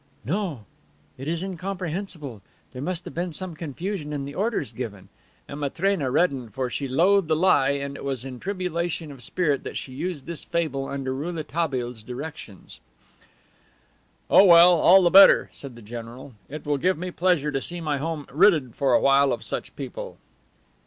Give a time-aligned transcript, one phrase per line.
[0.25, 0.65] "No.
[1.15, 2.41] It is incomprehensible.
[2.73, 5.09] There must have been some confusion in the orders given."
[5.47, 9.61] And Matrena reddened, for she loathed a lie and it was in tribulation of spirit
[9.63, 12.79] that she used this fable under Rouletabille's directions.
[14.27, 16.33] "Oh, well, all the better," said the general.
[16.49, 19.75] "It will give me pleasure to see my home ridded for a while of such
[19.75, 20.17] people."